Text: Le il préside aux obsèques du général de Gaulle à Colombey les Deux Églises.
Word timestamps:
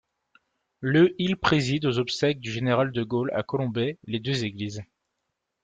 Le 0.79 1.13
il 1.19 1.35
préside 1.37 1.85
aux 1.85 1.99
obsèques 1.99 2.39
du 2.39 2.51
général 2.51 2.91
de 2.91 3.03
Gaulle 3.03 3.29
à 3.35 3.43
Colombey 3.43 3.99
les 4.07 4.19
Deux 4.19 4.43
Églises. 4.45 4.81